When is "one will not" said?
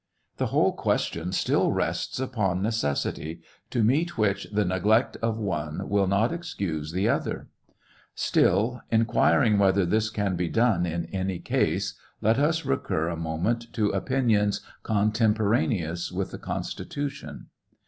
5.37-6.31